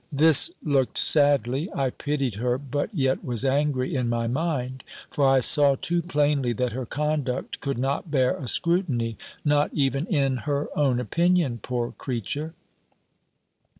[0.11, 1.69] This looked sadly.
[1.75, 6.53] I pitied her, but yet was angry in my mind; for I saw, too plainly,
[6.53, 11.91] that her conduct could not bear a scrutiny, not even in _her own _opinion, poor
[11.91, 12.55] creature.